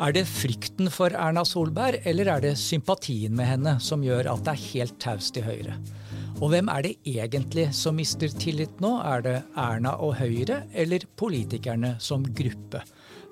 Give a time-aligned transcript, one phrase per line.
[0.00, 4.46] Er det frykten for Erna Solberg, eller er det sympatien med henne som gjør at
[4.46, 5.74] det er helt taust i Høyre?
[6.40, 8.94] Og hvem er det egentlig som mister tillit nå?
[9.04, 12.80] Er det Erna og Høyre, eller politikerne som gruppe?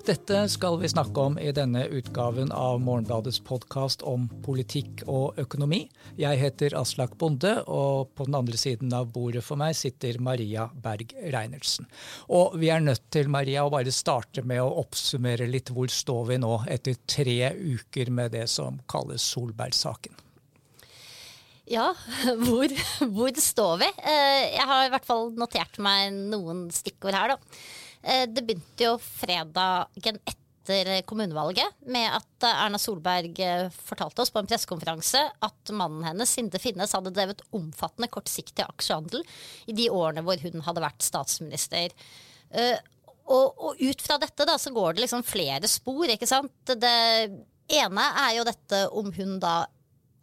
[0.05, 5.81] Dette skal vi snakke om i denne utgaven av Morgenbladets podkast om politikk og økonomi.
[6.17, 10.69] Jeg heter Aslak Bonde, og på den andre siden av bordet for meg sitter Maria
[10.71, 11.89] Berg Reinertsen.
[12.31, 16.31] Og vi er nødt til, Maria, å bare starte med å oppsummere litt hvor står
[16.31, 20.15] vi nå etter tre uker med det som kalles Solberg-saken.
[21.69, 21.91] Ja,
[22.45, 22.71] hvor,
[23.13, 23.91] hvor, står vi?
[23.99, 27.61] Eh, jeg har i hvert fall notert meg noen stikkord her, da.
[28.03, 34.41] Eh, det begynte jo fredagen etter kommunevalget med at Erna Solberg eh, fortalte oss på
[34.41, 39.25] en pressekonferanse at mannen hennes, Sinde Finnes, hadde drevet omfattende kortsiktig aksjehandel
[39.67, 41.95] i de årene hvor hun hadde vært statsminister.
[42.49, 42.77] Eh,
[43.29, 46.53] og, og ut fra dette da, så går det liksom flere spor, ikke sant.
[46.65, 46.95] Det
[47.69, 49.59] ene er jo dette om hun da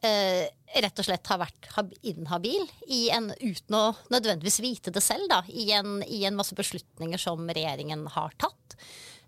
[0.04, 0.46] eh,
[0.82, 1.68] rett og slett har vært
[2.04, 2.64] inhabil
[3.14, 7.46] en, uten å nødvendigvis vite det selv, da, i en, i en masse beslutninger som
[7.48, 8.76] regjeringen har tatt.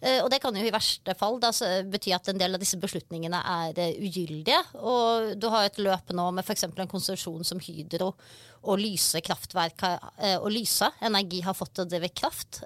[0.00, 1.50] Eh, og det kan jo i verste fall da,
[1.91, 4.61] bety at en del av disse beslutningene er uh, ugyldige.
[4.78, 6.69] Og du har et løp nå med f.eks.
[6.69, 8.12] en konsesjon som Hydro
[8.69, 9.83] og Lyse kraftverk
[10.38, 12.61] og Lyse Energi har fått å drive kraft,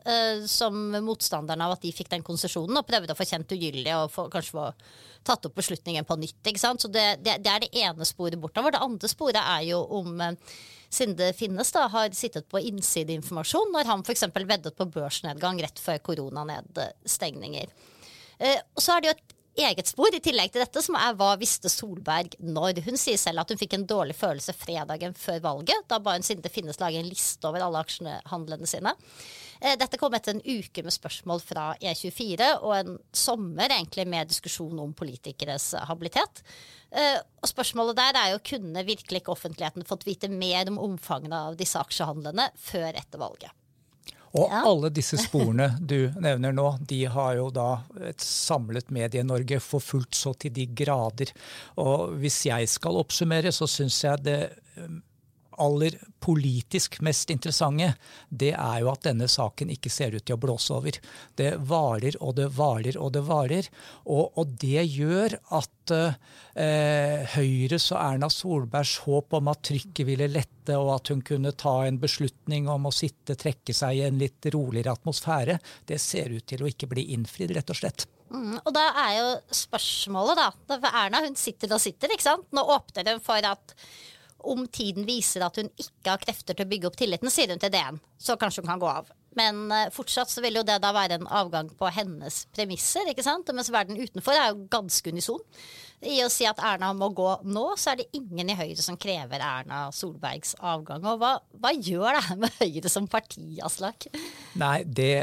[0.51, 4.11] som motstanderne av at de fikk den konsesjonen, og prøvde å få kjent ugyldig og
[4.11, 4.67] få, kanskje få
[5.23, 6.41] tatt opp beslutningen på nytt.
[6.43, 6.83] ikke sant?
[6.83, 8.75] Så det, det, det er det ene sporet bortover.
[8.75, 10.19] Det andre sporet er jo om
[10.93, 14.27] Sinde Finnes da, har sittet på innsideinformasjon når han f.eks.
[14.35, 17.73] veddet på børsnedgang rett før koronanedstengninger.
[18.43, 21.15] Eh, og så er det jo et eget spor i tillegg til dette, som er
[21.19, 22.81] hva visste Solberg når?
[22.87, 25.87] Hun sier selv at hun fikk en dårlig følelse fredagen før valget.
[25.91, 28.95] Da ba hun Sinde Finnes lage en liste over alle aksjehandlene sine.
[29.61, 34.33] Eh, dette kom etter en uke med spørsmål fra E24 og en sommer egentlig med
[34.33, 36.43] diskusjon om politikeres habilitet.
[36.91, 41.37] Eh, og spørsmålet der er jo kunne virkelig ikke offentligheten fått vite mer om omfanget
[41.39, 43.53] av disse aksjehandlene før etter valget?
[44.33, 44.63] Og ja.
[44.65, 47.69] alle disse sporene du nevner nå, de har jo da
[48.09, 51.35] et samlet Medie-Norge forfulgt så til de grader.
[51.83, 54.39] Og hvis jeg skal oppsummere, så syns jeg det
[55.61, 57.93] aller politisk mest interessante,
[58.29, 60.99] det er jo at denne saken ikke ser ut til å blåse over.
[61.39, 63.69] Det varer og det varer og det varer.
[64.07, 70.31] Og, og det gjør at eh, Høyres og Erna Solbergs håp om at trykket ville
[70.31, 74.21] lette, og at hun kunne ta en beslutning om å sitte, trekke seg i en
[74.23, 75.59] litt roligere atmosfære,
[75.91, 78.07] det ser ut til å ikke bli innfridd, rett og slett.
[78.33, 80.49] Mm, og da er jo spørsmålet, da.
[80.71, 82.49] For Erna hun sitter og sitter, ikke sant.
[82.57, 83.75] Nå åpner hun for at
[84.49, 87.63] om tiden viser at hun ikke har krefter til å bygge opp tilliten, sier hun
[87.63, 89.11] til DN, så kanskje hun kan gå av.
[89.39, 93.25] Men uh, fortsatt så vil jo det da være en avgang på hennes premisser, ikke
[93.25, 93.49] sant.
[93.57, 95.41] Mens verden utenfor er jo ganske unison.
[96.03, 98.99] I å si at Erna må gå nå, så er det ingen i Høyre som
[99.01, 101.05] krever Erna Solbergs avgang.
[101.07, 104.09] Og hva, hva gjør det med Høyre som parti, Aslak?
[104.61, 105.15] Nei, det,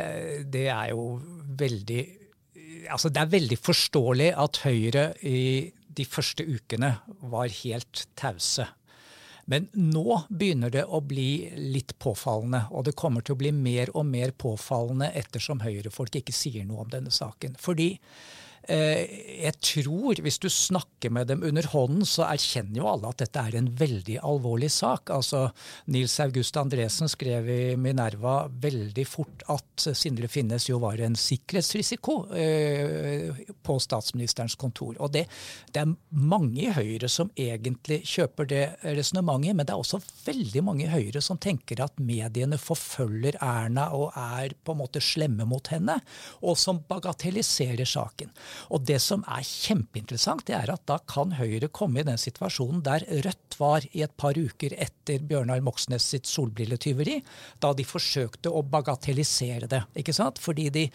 [0.51, 1.11] det er jo
[1.59, 2.01] veldig
[2.89, 5.67] Altså, det er veldig forståelig at Høyre i
[5.99, 6.93] de første ukene
[7.27, 8.69] var helt tause
[9.49, 13.89] men nå begynner det å bli litt påfallende, og det kommer til å bli mer
[13.97, 17.55] og mer påfallende ettersom høyrefolk ikke sier noe om denne saken.
[17.57, 17.95] Fordi
[18.69, 23.41] jeg tror, hvis du snakker med dem under hånden, så erkjenner jo alle at dette
[23.41, 25.09] er en veldig alvorlig sak.
[25.13, 25.47] Altså,
[25.89, 32.17] Nils August Andresen skrev i Minerva veldig fort at Sindre Finnes jo var en sikkerhetsrisiko
[32.35, 34.95] eh, på statsministerens kontor.
[34.99, 35.25] Og det,
[35.73, 40.65] det, er mange i Høyre som egentlig kjøper det resonnementet, men det er også veldig
[40.67, 45.47] mange i Høyre som tenker at mediene forfølger Erna og er på en måte slemme
[45.49, 45.99] mot henne,
[46.43, 48.31] og som bagatelliserer saken.
[48.73, 52.83] Og det som er kjempeinteressant, det er at da kan Høyre komme i den situasjonen
[52.85, 57.19] der Rødt var i et par uker etter Bjørnar Moxnes sitt solbrilletyveri,
[57.63, 59.81] da de forsøkte å bagatellisere det.
[59.99, 60.39] ikke sant?
[60.39, 60.85] Fordi de,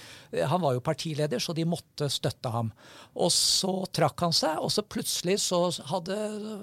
[0.48, 2.70] Han var jo partileder, så de måtte støtte ham.
[3.14, 6.16] Og så trakk han seg, og så plutselig så hadde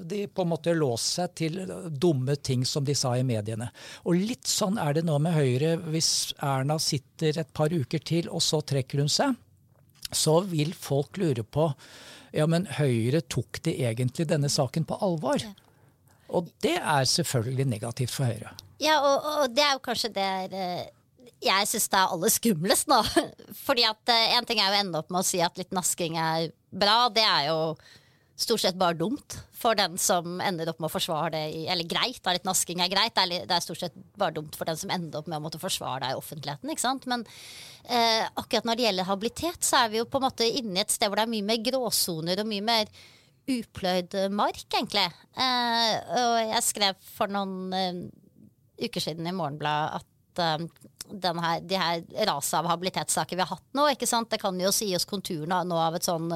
[0.08, 3.72] de på en måte låst seg til dumme ting som de sa i mediene.
[4.06, 8.30] Og litt sånn er det nå med Høyre hvis Erna sitter et par uker til,
[8.30, 9.38] og så trekker hun seg
[10.16, 11.72] så vil folk lure på
[12.31, 15.44] ja, men Høyre tok de egentlig denne saken på alvor?
[16.31, 18.54] Og det er selvfølgelig negativt for Høyre.
[18.81, 20.86] Ja, og, og det er jo kanskje det eh,
[21.42, 23.00] jeg syns det er aller skumlest nå.
[23.66, 25.74] Fordi at én en ting er jo å ende opp med å si at litt
[25.75, 27.10] nasking er bra.
[27.13, 27.58] Det er jo
[28.42, 31.88] stort sett bare dumt for den som ender opp med å forsvare det i Eller
[31.90, 33.16] greit, da litt nasking er greit.
[33.16, 36.04] Det er, stort sett bare dumt for den som ender opp med å måtte forsvare
[36.06, 36.74] det i offentligheten.
[36.74, 37.08] ikke sant?
[37.12, 37.26] Men
[37.86, 40.86] eh, akkurat når det gjelder habilitet, så er vi jo på en måte inne i
[40.86, 42.96] et sted hvor det er mye mer gråsoner og mye mer
[43.52, 45.08] upløyd mark, egentlig.
[45.34, 48.02] Eh, og jeg skrev for noen eh,
[48.88, 50.08] uker siden i Morgenbladet at
[50.39, 50.63] eh,
[51.12, 53.88] her, de her raset av habilitetssaker vi har hatt nå.
[53.92, 54.30] ikke sant?
[54.31, 56.30] Det kan jo si oss konturene nå av et sånn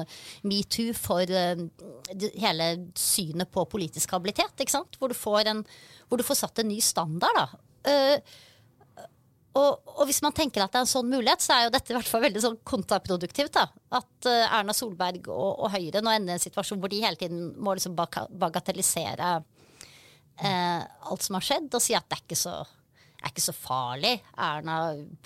[0.46, 1.62] metoo for uh,
[2.36, 2.66] hele
[2.98, 4.52] synet på politisk habilitet.
[4.60, 4.98] ikke sant?
[4.98, 5.64] Hvor du får, en,
[6.08, 7.40] hvor du får satt en ny standard.
[7.40, 7.48] da.
[7.86, 9.02] Uh,
[9.56, 11.94] og, og, hvis man tenker at det er en sånn mulighet, så er jo dette
[11.94, 13.56] i hvert fall veldig sånn kontraproduktivt.
[13.56, 13.64] da.
[13.96, 17.54] At Erna Solberg og, og, Høyre nå ender i en situasjon hvor de hele tiden
[17.56, 19.38] må liksom bagatellisere
[20.36, 22.58] alt som har skjedd, og si at det er ikke så
[23.26, 24.14] er ikke så farlig.
[24.38, 24.76] Erna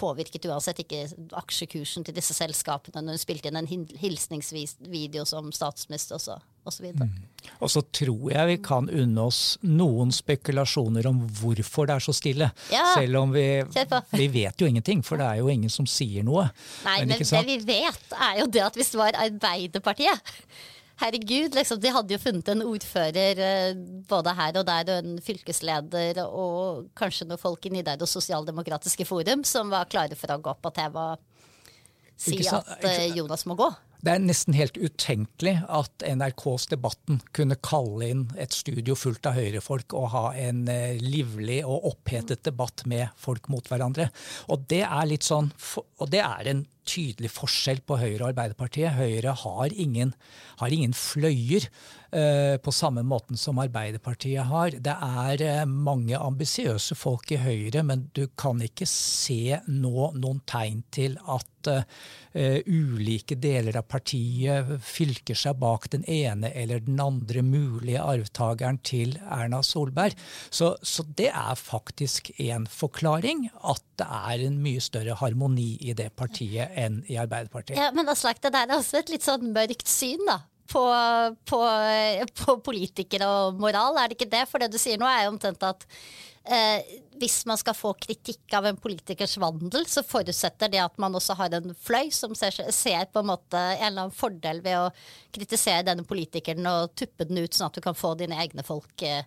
[0.01, 1.05] påvirket uansett ikke
[1.41, 7.09] aksjekursen til disse selskapene når hun spilte inn en hilsningsvideo som statsminister også, så Mm.
[7.65, 12.13] Og så tror jeg vi kan unne oss noen spekulasjoner om hvorfor det er så
[12.13, 12.51] stille.
[12.71, 13.47] Ja, Selv om vi,
[14.13, 16.51] vi vet jo ingenting, for det er jo ingen som sier noe.
[16.85, 20.37] Nei, men, men det vi vet er jo det at hvis det var Arbeiderpartiet
[21.01, 25.21] herregud, liksom, de hadde jo funnet en ordfører eh, både her og der, og en
[25.25, 30.57] fylkesleder og kanskje noen folk i Nidaros Sosialdemokratiske Forum som var klare for å gå
[30.61, 31.27] på TV og
[32.21, 33.71] si at eh, Jonas må gå.
[34.01, 39.37] Det er nesten helt utenkelig at NRKs Debatten kunne kalle inn et studio fullt av
[39.37, 44.09] høyrefolk og ha en eh, livlig og opphetet debatt med folk mot hverandre.
[44.49, 45.51] Og det er sånn,
[46.01, 48.97] og det er en tydelig forskjell på Høyre og Arbeiderpartiet.
[48.97, 50.15] Høyre har ingen,
[50.63, 51.69] har ingen fløyer
[52.11, 54.75] på samme måten som Arbeiderpartiet har.
[54.83, 60.41] Det er uh, mange ambisiøse folk i Høyre, men du kan ikke se nå noen
[60.51, 61.85] tegn til at uh,
[62.67, 69.17] ulike deler av partiet fylker seg bak den ene eller den andre mulige arvtakeren til
[69.27, 70.19] Erna Solberg.
[70.51, 75.95] Så, så det er faktisk en forklaring at det er en mye større harmoni i
[75.97, 77.79] det partiet enn i Arbeiderpartiet.
[77.79, 80.43] Ja, Men Aslak, det der er også et litt sånn mørkt syn, da.
[80.71, 80.85] På,
[81.51, 81.61] på,
[82.41, 84.45] på politikere og moral, er det ikke det?
[84.51, 85.87] For det du sier nå, er jo omtrent at
[86.47, 91.19] eh, hvis man skal få kritikk av en politikers vandel, så forutsetter det at man
[91.19, 94.79] også har en fløy som ser, ser, på en måte en eller annen fordel ved
[94.79, 94.93] å
[95.35, 99.03] kritisere denne politikeren og tuppe den ut, sånn at du kan få dine egne folk
[99.03, 99.27] eh,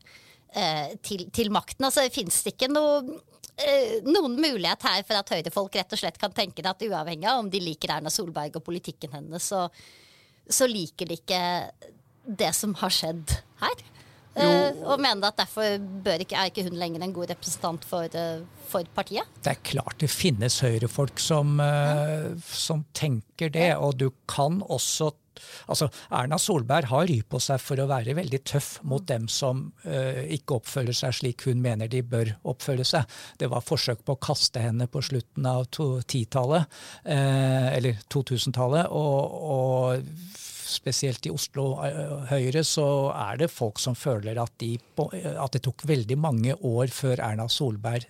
[1.04, 1.90] til, til, makten.
[1.90, 3.20] Altså, Fins det ikke noe
[3.54, 7.44] Eh, noen mulighet her for at høyrefolk rett og slett kan tenke at uavhengig av
[7.44, 9.68] om de liker Erna Solberg og politikken hennes, så,
[10.50, 11.42] så liker de ikke
[12.24, 13.90] det som har skjedd her.
[14.34, 15.76] Uh, og mener at derfor
[16.18, 18.42] ikke, er ikke hun lenger en god representant for, uh,
[18.72, 19.30] for, partiet?
[19.46, 23.76] Det er klart det finnes høyrefolk som, uh, som tenker det.
[23.78, 25.12] Og du kan også
[25.72, 29.66] Altså, Erna Solberg har ry på seg for å være veldig tøff mot dem som
[29.88, 33.10] uh, ikke oppfører seg slik hun mener de bør oppføre seg.
[33.40, 38.90] Det var forsøk på å kaste henne på slutten av 10-tallet, uh, eller 2000-tallet.
[38.92, 40.42] og, og
[40.74, 45.62] spesielt i Oslo uh, Høyre, så er det folk som føler at, de, at, det
[45.68, 48.08] tok veldig mange år før Erna Solberg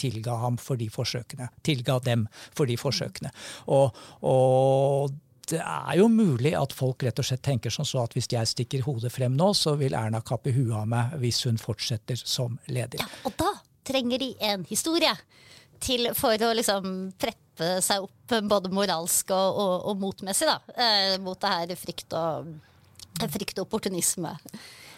[0.00, 1.50] tilga ham for de forsøkene.
[1.66, 2.24] Tilga dem
[2.56, 3.34] for de forsøkene.
[3.74, 5.12] Og, og
[5.50, 8.50] det er jo mulig at folk rett og slett tenker sånn så at hvis jeg
[8.50, 12.58] stikker hodet frem nå, så vil Erna kappe huet av meg hvis hun fortsetter som
[12.66, 12.98] leder.
[13.02, 13.52] Ja, og da
[13.86, 15.12] trenger de en historie
[15.82, 21.14] til, for å liksom preppe seg opp både moralsk og, og, og motmessig da, eh,
[21.22, 22.50] mot det her frykt og,
[23.22, 24.34] frykt og opportunisme.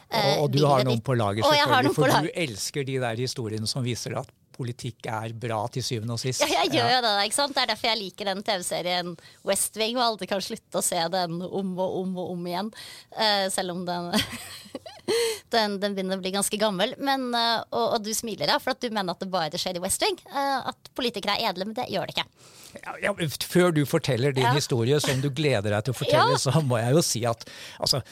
[0.08, 3.68] Eh, og, og, du har noen på lager, selvfølgelig, for du elsker de der historiene
[3.68, 6.42] som viser at politikk er bra til syvende og sist.
[6.42, 7.14] Ja, jeg gjør jo det.
[7.28, 7.54] ikke sant?
[7.56, 9.14] Det er derfor jeg liker den TV-serien
[9.46, 12.72] West Wing, og aldri kan slutte å se den om og om og om igjen.
[13.14, 14.10] Uh, selv om den,
[15.54, 16.94] den, den, begynner å bli ganske gammel.
[16.98, 19.78] Men, uh, og, og, du smiler, ja, for at du mener at det bare skjer
[19.78, 20.18] i West Wing.
[20.30, 22.28] Uh, at politikere er edle, men det gjør det ikke.
[22.82, 23.12] Ja, ja,
[23.48, 24.52] før du forteller din ja.
[24.52, 27.46] historie som du gleder deg til å fortelle, så må jeg jo si at
[27.80, 28.02] altså,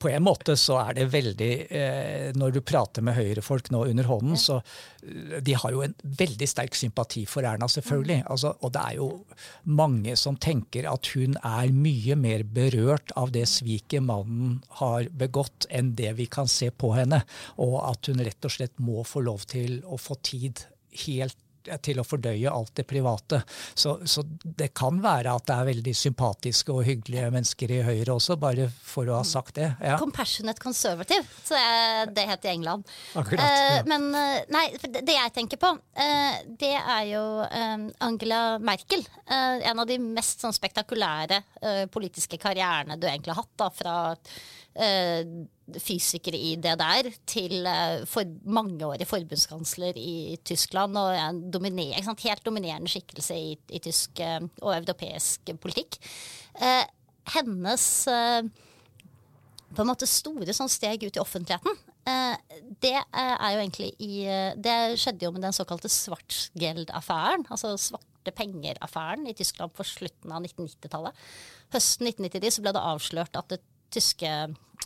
[0.00, 4.08] på en måte så er det veldig eh, Når du prater med høyrefolk nå under
[4.08, 4.60] hånden, så
[5.00, 8.20] de har jo en veldig sterk sympati for Erna, selvfølgelig.
[8.22, 8.28] Mm.
[8.32, 9.08] Altså, og det er jo
[9.64, 15.68] mange som tenker at hun er mye mer berørt av det sviket mannen har begått,
[15.70, 17.22] enn det vi kan se på henne.
[17.62, 20.64] Og at hun rett og slett må få lov til å få tid
[21.06, 21.38] helt
[21.84, 23.42] til å fordøye alt det private.
[23.74, 28.16] Så, så, det kan være at det er veldig sympatiske og hyggelige mennesker i Høyre
[28.16, 29.68] også, bare for å ha sagt det.
[29.84, 29.98] Ja.
[30.00, 32.94] Compassionate conservative, så det, det heter i England.
[33.20, 33.80] Akkurat, ja.
[33.80, 34.64] uh, men uh, nei,
[35.00, 37.24] det jeg tenker på, uh, det er jo
[38.00, 39.04] Angela Merkel.
[39.30, 41.40] en av de mest sånn, spektakulære
[41.92, 43.54] politiske karrierene du egentlig har hatt.
[43.60, 43.94] da, fra
[44.74, 45.26] eh,
[45.78, 52.90] fysiker i DDR til eh, for mangeårig forbundskansler i Tyskland og en dominer, helt dominerende
[52.90, 56.00] skikkelse i, i tysk eh, og europeisk politikk.
[57.30, 57.86] Hennes
[59.70, 61.76] på en måte store sånn steg ut i offentligheten,
[62.08, 64.24] eh, det er jo egentlig i
[64.58, 70.42] Det skjedde jo med den såkalte Schwarzgeld-affæren, altså svarte penger-affæren i Tyskland på slutten av
[70.42, 71.14] 1990-tallet.
[71.70, 73.60] Høsten 1990 så ble det avslørt at det
[73.92, 74.32] tyske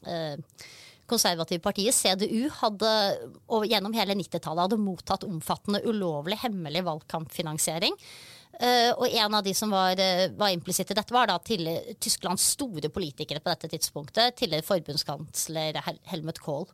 [0.06, 0.36] eh,
[1.10, 2.92] konservative partiet, CDU, hadde
[3.68, 7.98] gjennom hele 90-tallet hadde mottatt omfattende ulovlig hemmelig valgkampfinansiering.
[8.54, 11.66] Uh, og en av de som var, uh, var implisitt i dette, var da til
[11.98, 14.36] Tysklands store politikere på dette tidspunktet.
[14.38, 16.68] Tidligere forbundskansler Hel Helmut Kohl.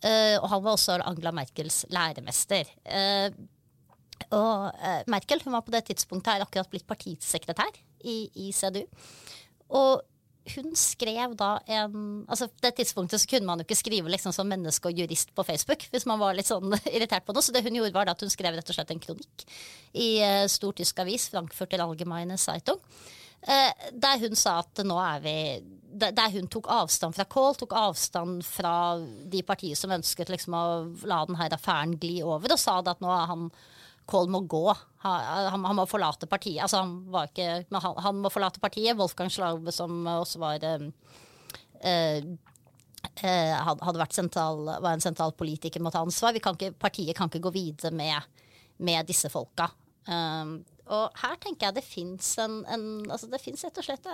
[0.00, 2.72] Uh, og han var også Angela Merkels læremester.
[4.30, 8.84] og Merkel hun var på det tidspunktet her akkurat blitt partisekretær i, i CDU.
[9.76, 10.02] Og
[10.44, 14.34] hun skrev da en altså På det tidspunktet så kunne man jo ikke skrive liksom
[14.36, 17.44] som menneske og jurist på Facebook hvis man var litt sånn irritert på noe.
[17.44, 19.46] Så det hun gjorde var at hun skrev rett og slett en kronikk
[19.96, 22.82] i uh, stor tysk avis, Frankfurter Allgemeine Zeitung.
[23.44, 25.36] Uh, der hun sa at nå er vi
[26.00, 28.98] Der hun tok avstand fra Kohl, tok avstand fra
[29.30, 30.64] de partier som ønsket liksom å
[31.06, 33.48] la denne affæren gli over, og sa at nå er han
[34.08, 34.66] Kohl må gå.
[35.04, 36.62] Han, han, må forlate partiet.
[36.64, 38.96] Altså, han, ikke, han, han, må forlate partiet.
[38.98, 40.84] Wolfgang Schlaube, som også var eh,
[41.84, 46.36] eh, hadde vært sentral, var en sentral politiker, må ta ansvar.
[46.44, 48.44] Kan ikke, partiet kan ikke gå videre med,
[48.84, 49.70] med disse folka.
[50.04, 50.58] Um,
[50.92, 54.08] og her tenker jeg det fins en, en, altså det fins rett og slett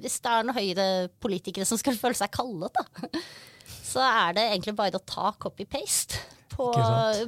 [0.00, 3.10] Hvis det er noen høyrepolitikere som skal føle seg kallet, da,
[3.92, 6.22] så er det egentlig bare å ta copy-paste
[6.56, 6.68] på,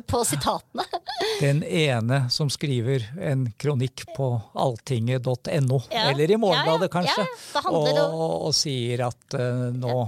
[0.07, 0.85] på, sitatene.
[1.41, 6.07] Den ene som skriver en kronikk på alltinget.no, ja.
[6.11, 7.27] eller i Morgenbladet ja, kanskje,
[7.71, 9.99] og, og, sier at uh, nå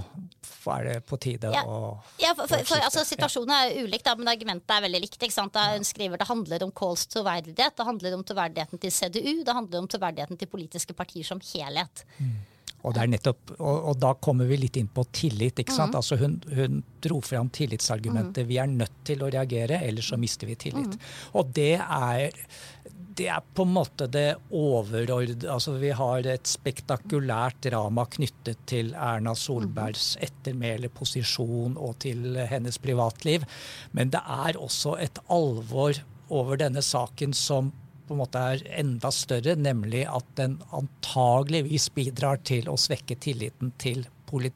[0.67, 1.77] er det på tide å
[2.19, 5.19] Ja, for, for, for altså, Situasjonen er ulik, da, men argumentet er veldig likt.
[5.21, 5.53] ikke sant?
[5.55, 9.55] Da hun skriver Det handler om Kohls troverdighet, det handler om troverdigheten til CDU, det
[9.55, 12.03] handler om troverdigheten til politiske partier som helhet.
[12.19, 12.35] Mm.
[12.85, 15.59] Og, nettopp, og, og, da kommer vi litt inn på tillit.
[15.59, 15.95] ikke sant?
[15.95, 15.99] Mm.
[15.99, 18.45] Altså hun, hun, dro fram tillitsargumentet.
[18.45, 18.49] Mm.
[18.51, 20.93] Vi er nødt til å reagere, ellers så mister vi tillit.
[20.95, 21.07] Mm.
[21.41, 22.37] Og det er,
[23.17, 28.93] det er på en måte det overordnede Altså vi har et spektakulært drama knyttet til
[28.93, 30.27] Erna Solbergs mm.
[30.29, 33.47] ettermæle, posisjon og til hennes privatliv.
[33.97, 35.97] Men det er også et alvor
[36.29, 37.73] over denne saken som
[38.07, 43.73] på en måte er enda større, nemlig at den antageligvis bidrar til å svekke tilliten
[43.81, 44.05] til,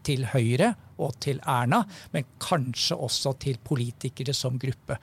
[0.07, 1.81] til Høyre og til Erna,
[2.13, 4.97] men kanskje også til politikere som gruppe.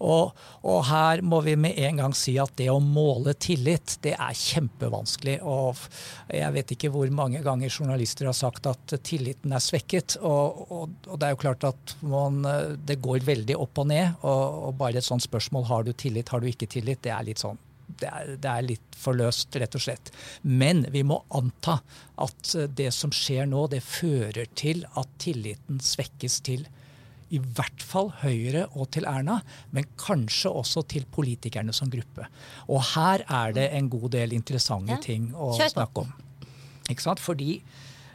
[0.00, 0.32] Og,
[0.62, 4.38] og, her må vi med en gang si at det å måle tillit, det er
[4.38, 5.38] kjempevanskelig.
[5.44, 5.82] Og
[6.32, 10.18] jeg vet ikke hvor mange ganger journalister har sagt at tilliten er svekket.
[10.22, 12.40] Og, og, og det er jo klart at man,
[12.86, 14.22] det går veldig opp og ned.
[14.22, 17.42] Og, bare et sånt spørsmål har du tillit, har du ikke tillit, det er litt
[17.42, 17.60] sånn
[18.00, 20.12] det er, det er, litt for løst, rett og slett.
[20.42, 21.78] Men vi må anta
[22.22, 26.66] at eh, det som skjer nå, det fører til at tilliten svekkes til
[27.32, 29.38] i hvert fall Høyre og til Erna,
[29.72, 32.26] men kanskje også til politikerne som gruppe.
[32.68, 36.12] Og her er det en god del interessante ting å snakke om.
[36.92, 37.22] Ikke sant?
[37.22, 37.54] Fordi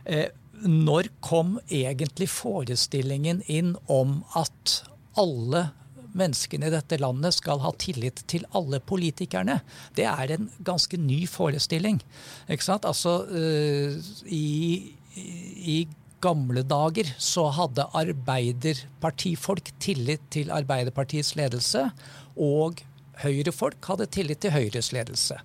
[0.06, 0.30] eh,
[0.66, 4.82] når kom egentlig forestillingen inn om at
[5.18, 5.70] alle
[6.20, 9.60] menneskene i dette landet skal ha tillit til alle politikerne.
[9.98, 12.02] Det er en ganske ny forestilling.
[12.50, 12.88] Ikke sant?
[12.90, 15.80] Altså, uh, i, i
[16.24, 21.88] gamle dager så hadde arbeiderpartifolk tillit til Arbeiderpartiets ledelse.
[22.38, 22.82] Og
[23.24, 25.40] Høyre-folk hadde tillit til Høyres ledelse.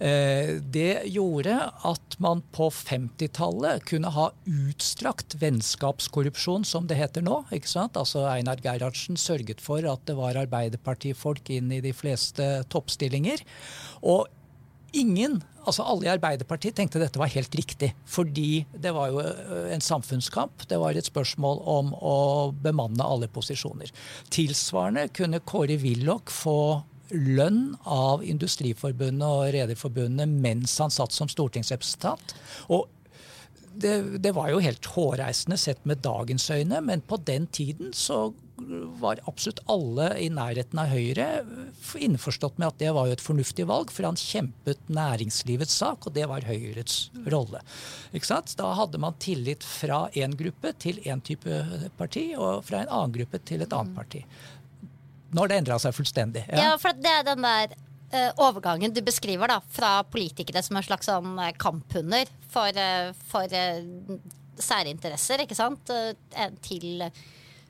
[0.00, 1.56] Eh, det gjorde
[1.88, 7.42] at man på 50-tallet kunne ha utstrakt vennskapskorrupsjon, som det heter nå.
[7.54, 7.98] ikke sant?
[8.00, 13.44] Altså Einar Gerhardsen sørget for at det var Arbeiderpartifolk inn i de fleste toppstillinger.
[14.02, 14.26] Og
[14.96, 17.92] ingen, altså alle i Arbeiderpartiet, tenkte dette var helt riktig.
[18.08, 20.66] Fordi det var jo eh, en samfunnskamp.
[20.70, 22.18] Det var et spørsmål om å
[22.64, 23.92] bemanne alle posisjoner.
[24.34, 26.58] Tilsvarende kunne Kåre Willoch få
[27.10, 32.34] lønn av Industriforbundet og Rederforbundet mens han satt som stortingsrepresentant.
[32.68, 32.88] Og
[33.78, 38.32] det, det, var jo helt hårreisende sett med dagens øyne, men på den tiden så
[38.98, 41.26] var absolutt alle i nærheten av Høyre
[41.94, 46.16] innforstått med at det var jo et fornuftig valg, for han kjempet næringslivets sak, og
[46.16, 47.62] det var Høyres rolle.
[48.58, 51.62] Da hadde man tillit fra én gruppe til én type
[52.00, 54.24] parti, og fra en annen gruppe til et annet parti.
[55.32, 56.46] Nå har det endra seg fullstendig.
[56.48, 56.70] Ja.
[56.70, 57.74] ja, for det er den der
[58.14, 63.12] uh, overgangen du beskriver da, fra politikere som en slags sånn uh, kamphunder for, uh,
[63.28, 63.58] for
[64.58, 67.04] særinteresser, ikke sant, eh, til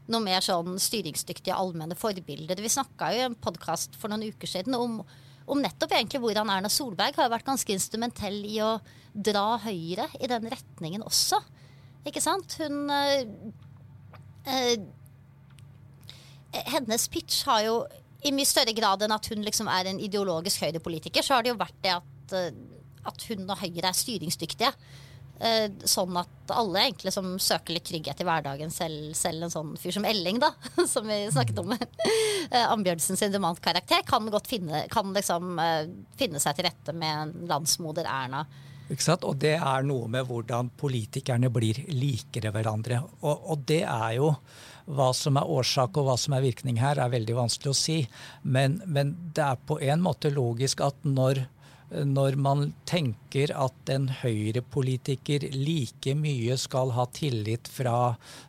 [0.08, 2.60] noe mer sånn styringsdyktige allmenne forbilder.
[2.64, 5.02] Vi snakka jo i en podkast for noen uker siden om,
[5.44, 8.78] om, nettopp egentlig hvordan Erna Solberg har vært ganske instrumentell i å
[9.12, 11.42] dra Høyre i den retningen også.
[12.08, 12.56] Ikke sant?
[12.62, 13.26] Hun øh,
[16.66, 17.80] Hennes pitch har jo
[18.26, 21.52] i mye større grad enn at hun liksom er en ideologisk høyrepolitiker, så har det
[21.52, 22.34] jo vært det at,
[23.06, 24.72] at hun og Høyre er styringsdyktige.
[25.38, 29.76] Eh, sånn at alle egentlig som søker litt trygghet i hverdagen, selv, selv en sånn
[29.78, 30.50] fyr som Elling, da,
[30.92, 36.42] som vi snakket om, eh, Ambjørnsen sin demantkarakter, kan godt finne, kan liksom, eh, finne
[36.42, 38.42] seg til rette med landsmoder Erna.
[38.88, 39.26] Ikke sant?
[39.28, 43.02] Og det er noe med hvordan politikerne blir likere hverandre.
[43.20, 44.32] Og, og, det er jo
[44.88, 47.99] hva som er årsak og hva som er virkning her, er veldig vanskelig å si.
[48.42, 51.45] Men, men det er på en måte logisk at når
[51.88, 57.95] når man tenker at en høyrepolitiker like mye skal ha tillit fra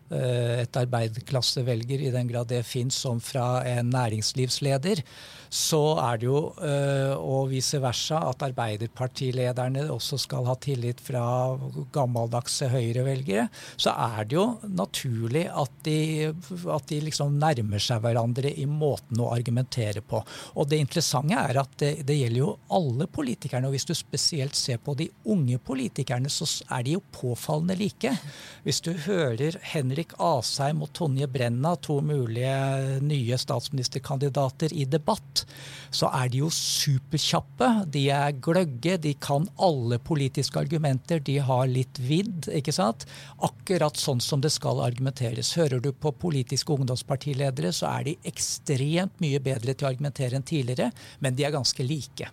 [0.10, 5.04] et arbeiderklassevelger, i den grad det fins, som fra en næringslivsleder,
[5.50, 11.24] så er det jo, uh, og vice versa, at arbeiderpartilederne også skal ha tillit fra
[11.94, 18.54] gammeldagse høyrevelgere, så er det jo naturlig at de, at de liksom nærmer seg hverandre
[18.54, 20.22] i måten å argumentere på.
[20.56, 23.68] Og det interessante er at det, det gjelder jo alle politikerne.
[23.68, 26.46] Og hvis du spesielt ser på de unge politikerne, så
[26.78, 28.14] er de jo påfallende like.
[28.66, 29.58] Hvis du hører
[30.00, 35.44] Henrik Asheim og Tonje Brenna, to mulige nye statsministerkandidater, i debatt,
[35.92, 37.68] så er de jo superkjappe.
[37.92, 43.04] De er gløgge, de kan alle politiske argumenter, de har litt vidd, ikke sant?
[43.44, 45.52] Akkurat sånn som det skal argumenteres.
[45.60, 50.48] Hører du på politiske ungdomspartiledere, så er de ekstremt mye bedre til å argumentere enn
[50.48, 52.32] tidligere, men de er ganske like.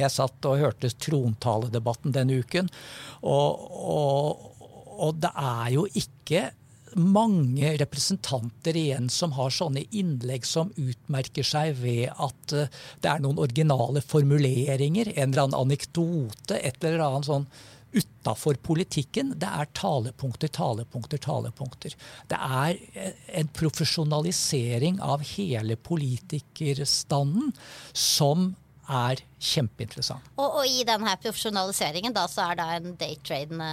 [0.00, 2.72] Jeg satt og hørte trontaledebatten denne uken,
[3.20, 4.54] og, og,
[4.96, 6.48] og det er jo ikke
[6.96, 12.72] mange representanter igjen som har sånne innlegg som utmerker seg ved at eh,
[13.04, 17.48] det er noen originale formuleringer, en eller annen anekdote, et eller annet sånn
[17.96, 19.34] utafor politikken.
[19.40, 21.96] Det er talepunkter, talepunkter, talepunkter.
[22.30, 27.52] Det er eh, en profesjonalisering av hele politikerstanden
[27.92, 28.52] som
[28.86, 30.26] er kjempeinteressant.
[30.38, 33.72] Og, og i denne profesjonaliseringen da, så er da en daytradende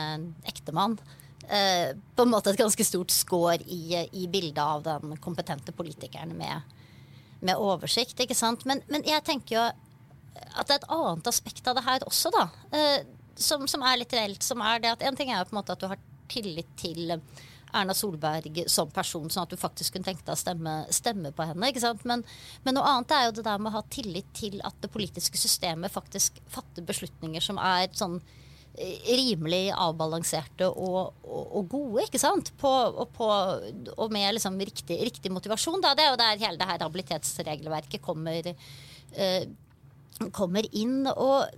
[0.49, 0.97] ektemann
[1.49, 6.35] eh, på en måte et ganske stort score i, i bildet av den kompetente politikeren
[6.37, 6.75] med,
[7.41, 8.19] med oversikt.
[8.19, 8.65] ikke sant?
[8.69, 12.31] Men, men, jeg tenker jo at det er et annet aspekt av det her også,
[12.33, 12.47] da.
[12.73, 12.99] Eh,
[13.35, 14.43] som, som, er litt reelt.
[14.45, 16.01] Som er det at en ting er jo på en måte at du har
[16.31, 17.17] tillit til
[17.73, 21.47] Erna Solberg som person, sånn at du faktisk kunne tenke deg å stemme, stemme på
[21.49, 21.69] henne.
[21.69, 22.05] ikke sant?
[22.09, 22.23] Men,
[22.65, 25.41] men, noe annet er jo det der med å ha tillit til at det politiske
[25.41, 28.19] systemet faktisk fatter beslutninger som er sånn
[28.73, 32.49] rimelig avbalanserte og, og, og gode, ikke sant?
[32.57, 33.27] På, og, på,
[33.93, 35.81] og, med liksom riktig, riktig, motivasjon.
[35.83, 35.93] Da.
[35.97, 38.49] Det er jo der hele det her habilitetsregelverket kommer,
[39.13, 39.43] eh,
[40.33, 41.03] kommer inn.
[41.13, 41.53] Og,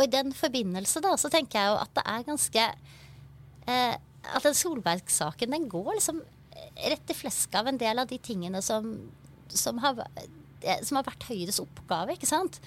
[0.00, 2.62] i den forbindelse da, så tenker jeg jo at det er ganske
[3.68, 6.22] eh, at den Solberg-saken den går liksom
[6.88, 8.88] rett i fleska av en del av de tingene som,
[9.52, 10.00] som, har,
[10.86, 12.16] som har, vært Høyres oppgave.
[12.16, 12.60] ikke sant?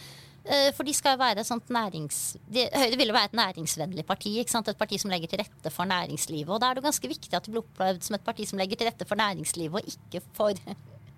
[0.46, 2.20] Eh, for de skal jo være et sånt nærings...
[2.54, 4.36] De, Høyre ville være et næringsvennlig parti.
[4.40, 6.52] Et parti som legger til rette for næringslivet.
[6.54, 8.78] Og da er det ganske viktig at det blir opplevd som et parti som legger
[8.78, 10.54] til rette for næringslivet, og ikke for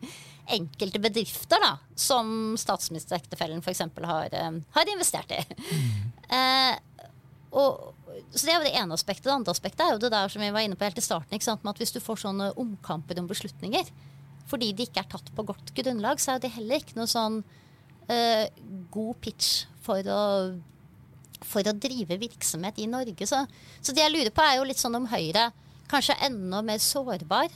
[0.58, 3.84] enkelte bedrifter, da, som statsministerektefellen f.eks.
[4.14, 5.44] Har, eh, har investert i.
[5.44, 6.08] Mm.
[6.38, 7.04] Eh,
[7.52, 7.94] og,
[8.32, 9.28] så Det er jo det ene aspektet.
[9.28, 11.36] Det andre aspektet er jo det der som vi var inne på helt i starten.
[11.64, 13.92] med at Hvis du får sånne omkamper om beslutninger
[14.48, 17.42] fordi de ikke er tatt på godt grunnlag, så er det heller ikke noe sånn
[18.12, 18.46] uh,
[18.94, 20.22] god pitch for å,
[21.46, 23.28] for å drive virksomhet i Norge.
[23.30, 23.44] Så,
[23.80, 25.50] så, det jeg lurer på, er jo litt sånn om Høyre
[25.88, 27.54] kanskje er enda mer sårbar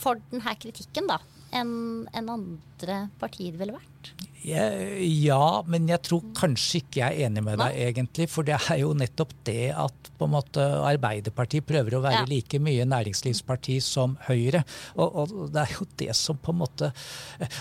[0.00, 1.18] for denne kritikken da,
[1.54, 1.74] enn
[2.12, 4.14] en andre partier ville vært?
[4.44, 8.26] Ja, men jeg tror kanskje ikke jeg er enig med deg, egentlig.
[8.28, 12.28] For det er jo nettopp det at på en måte Arbeiderpartiet prøver å være ja.
[12.28, 14.60] like mye næringslivsparti som Høyre.
[14.98, 16.92] Og, og, det er jo det som på en måte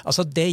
[0.04, 0.48] Altså, det,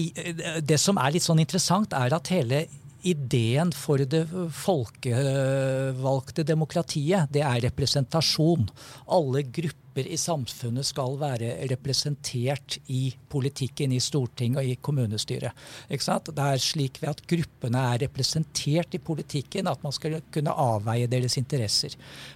[0.63, 2.63] det som er litt sånn interessant, er at hele
[3.07, 8.69] ideen for det folkevalgte demokratiet, det er representasjon.
[9.13, 15.53] Alle grupper i samfunnet skal være representert i politikken, i Stortinget og i kommunestyret.
[15.89, 21.07] Det er slik ved at gruppene er representert i politikken at man skal kunne avveie
[21.11, 21.91] deres interesser.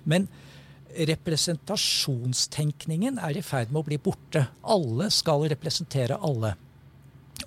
[0.05, 0.29] Men
[0.95, 4.47] representasjonstenkningen er i ferd med å bli borte.
[4.63, 6.55] Alle skal representere alle.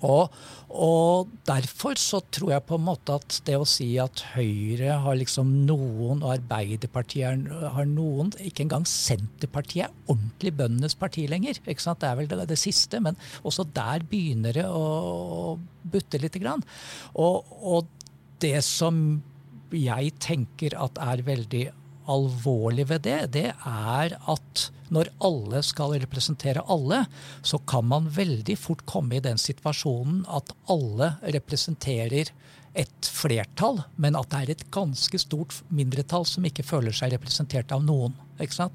[0.06, 0.34] Og,
[0.68, 5.18] og, derfor så tror jeg på en måte at det å si at Høyre har
[5.18, 11.60] liksom noen, og Arbeiderpartiet har noen Ikke engang Senterpartiet er ordentlig bøndenes parti lenger.
[11.64, 12.02] ikke sant?
[12.02, 15.56] Det er vel det, det siste, men også der begynner det å
[15.88, 16.64] butte lite grann.
[17.16, 17.88] Og, og
[18.42, 19.20] det som
[19.74, 21.64] jeg tenker at er veldig
[22.08, 27.02] alvorlig ved det, det er at når alle skal representere alle,
[27.44, 32.32] så kan man veldig fort komme i den situasjonen at alle representerer
[32.78, 37.72] et flertall, men at det er et ganske stort mindretall som ikke føler seg representert
[37.74, 38.14] av noen.
[38.40, 38.68] Ikke?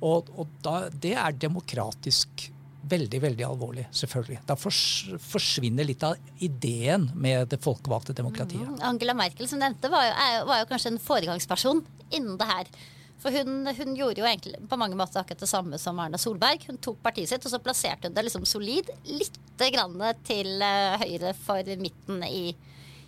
[0.00, 2.48] Og, og da, det er demokratisk
[2.88, 4.42] veldig veldig alvorlig, selvfølgelig.
[4.46, 6.14] Da forsvinner litt av
[6.44, 8.68] ideen med det folkevalgte demokratiet.
[8.68, 8.78] Mm.
[8.86, 10.14] Angela Merkel som nevnte, var jo,
[10.48, 11.82] var jo kanskje en foregangsperson
[12.14, 12.70] innen det her.
[13.18, 16.68] For hun, hun, gjorde jo egentlig på mange måter akkurat det samme som Erna Solberg.
[16.68, 19.38] Hun tok partiet sitt, og så plasserte hun det liksom solid litt
[19.74, 22.52] grann til uh, høyre for midten i,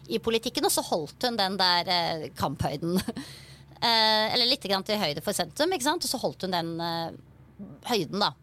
[0.08, 0.66] i, politikken.
[0.66, 2.98] Og så holdt hun den der uh, kamphøyden.
[2.98, 6.08] uh, eller litt grann til høyre for sentrum, ikke sant.
[6.08, 6.74] Og så holdt hun den
[7.86, 8.34] høyden, da.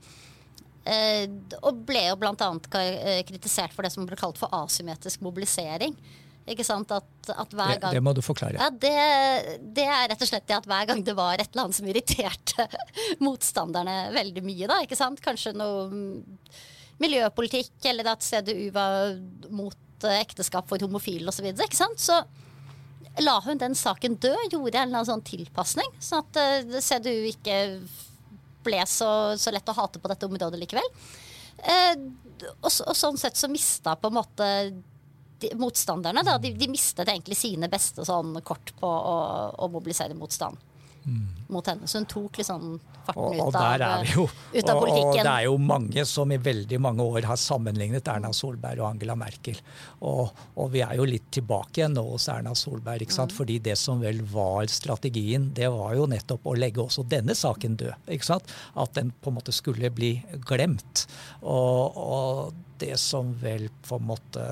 [1.61, 2.47] Og ble jo bl.a.
[3.27, 5.95] kritisert for det som ble kalt for asymmetrisk mobilisering.
[6.47, 6.91] Ikke sant?
[6.95, 8.55] At, at hver gang, det, det, må du forklare.
[8.55, 8.93] Ja, det,
[9.75, 11.89] det, er rett og slett det at hver gang det var et eller annet som
[11.91, 12.67] irriterte
[13.25, 15.19] motstanderne veldig mye, da, ikke sant?
[15.23, 15.89] kanskje noe
[17.03, 19.17] miljøpolitikk, eller at CDU var
[19.53, 21.99] mot eh, ekteskap for homofile osv., så, ikke sant?
[22.01, 22.21] så
[23.21, 27.59] la hun den saken dø, gjorde en eller annen sånn tilpasning, sånn at CDU ikke
[28.67, 30.87] ble så, så, lett å hate på dette området likevel.
[31.57, 31.95] Eh,
[32.61, 34.47] og, og, sånn sett så mista på en måte
[35.41, 39.17] de, motstanderne da, de, de, mistet egentlig sine beste sånn, kort på å,
[39.57, 40.59] å mobilisere motstand.
[41.47, 41.87] Mot henne.
[41.87, 42.65] Så hun tok liksom
[43.07, 45.11] farten og, og ut, av, jo, ut, av, politikken.
[45.13, 48.89] Og det er jo mange som i veldig mange år har sammenlignet Erna Solberg og
[48.89, 49.61] Angela Merkel.
[50.03, 53.05] Og, og vi er jo litt tilbake igjen nå hos Erna Solberg.
[53.05, 53.33] ikke sant?
[53.35, 53.39] Mm.
[53.39, 57.79] Fordi det som vel var strategien, det var jo nettopp å legge også denne saken
[57.79, 58.11] død.
[58.17, 58.55] ikke sant?
[58.75, 60.17] At den på en måte skulle bli
[60.47, 61.07] glemt.
[61.41, 64.43] og, og det som vel på en måte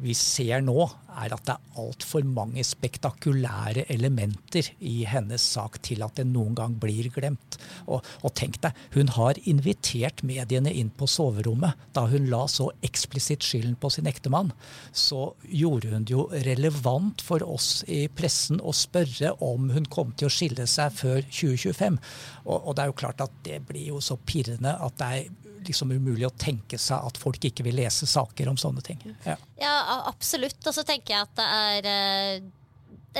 [0.00, 6.00] vi ser nå, er at det er altfor mange spektakulære elementer i hennes sak til
[6.06, 7.58] at det noen gang blir glemt.
[7.84, 12.70] Og, og, tenk deg, hun har invitert mediene inn på soverommet da hun la så
[12.84, 14.54] eksplisitt skylden på sin ektemann.
[14.96, 20.16] Så gjorde hun det jo relevant for oss i pressen å spørre om hun kom
[20.16, 22.00] til å skille seg før 2025.
[22.46, 25.41] Og, og det er jo klart at det blir jo så pirrende at det er
[25.68, 29.00] liksom umulig å tenke seg at folk ikke vil lese saker om sånne ting.
[29.26, 29.74] Ja, ja
[30.10, 30.60] absolutt.
[30.66, 32.46] Og så tenker jeg at det er eh,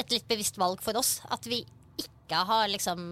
[0.03, 1.19] et litt bevisst valg for oss.
[1.33, 1.63] At vi
[2.03, 3.05] ikke har liksom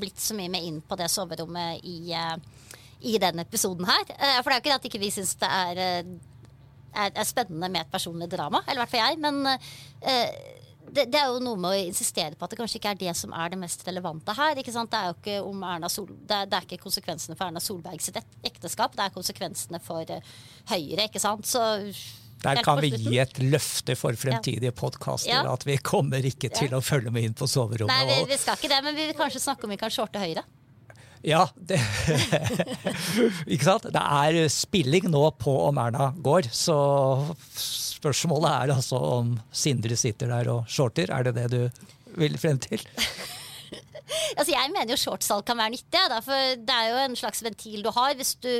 [0.00, 2.36] blitt så mye med inn på det soverommet i, eh,
[3.10, 4.04] i denne episoden her.
[4.16, 5.82] Eh, for det er jo ikke det at ikke vi syns det er,
[6.94, 9.22] er, er, spennende med et personlig drama, eller i hvert fall jeg.
[9.24, 9.42] Men
[10.90, 13.14] det, det, er jo noe med å insistere på at det kanskje ikke er det
[13.18, 14.58] som er det mest relevante her.
[14.60, 14.90] ikke sant?
[14.92, 17.62] Det er jo ikke, om Erna Sol, det er, det er ikke konsekvensene for Erna
[17.62, 18.10] Solbergs
[18.44, 20.34] ekteskap, det er konsekvensene for uh,
[20.70, 21.08] Høyre.
[21.08, 21.48] ikke sant?
[21.48, 21.62] Så
[22.44, 24.76] der kan vi gi et løfte for fremtidige ja.
[24.76, 25.32] podkaster.
[25.32, 25.44] Ja.
[25.54, 26.80] At vi kommer ikke til ja.
[26.80, 27.94] å følge med inn på soverommet.
[27.94, 30.20] Nei, vi, vi, skal ikke det, men vi vil kanskje snakke om vi kan shorte
[30.20, 30.44] Høyre.
[31.24, 31.78] Ja, det,
[33.54, 33.86] ikke sant?
[33.88, 36.76] Det er spilling nå på om Erna går, så
[38.04, 41.08] Spørsmålet er altså om Sindre sitter der og shorter.
[41.08, 42.82] Er det det du vil frem til?
[44.38, 46.02] altså jeg mener jo shortsalg kan være nyttig.
[46.12, 48.12] Da, for det er jo en slags ventil du har.
[48.18, 48.50] hvis du,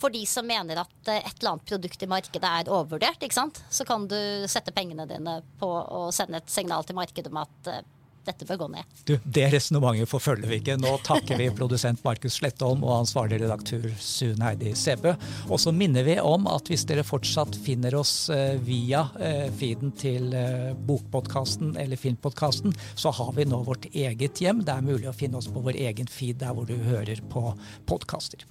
[0.00, 3.24] For de som mener at et eller annet produkt i markedet er overvurdert,
[3.70, 4.18] så kan du
[4.50, 7.82] sette pengene dine på å sende et signal til markedet om at eh,
[8.26, 8.98] dette bør gå ned.
[9.08, 10.76] Du, Det resonnementet forfølger vi ikke.
[10.80, 15.14] Nå takker vi produsent Markus Slettholm og ansvarlig redaktør Sun Heidi Sebø.
[15.48, 19.94] Og så minner vi om at hvis dere fortsatt finner oss eh, via eh, feeden
[19.98, 24.64] til eh, bokpodkasten eller filmpodkasten, så har vi nå vårt eget hjem.
[24.66, 27.50] Det er mulig å finne oss på vår egen feed der hvor du hører på
[27.88, 28.46] podkaster.